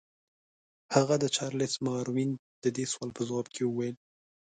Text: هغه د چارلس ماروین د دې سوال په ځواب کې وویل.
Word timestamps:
هغه 0.95 1.15
د 1.19 1.25
چارلس 1.35 1.73
ماروین 1.85 2.31
د 2.63 2.65
دې 2.75 2.85
سوال 2.91 3.09
په 3.17 3.21
ځواب 3.27 3.47
کې 3.53 3.63
وویل. 3.65 3.95